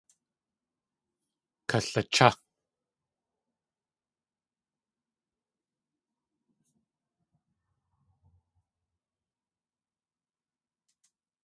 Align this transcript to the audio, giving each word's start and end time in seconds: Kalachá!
Kalachá! 1.69 2.29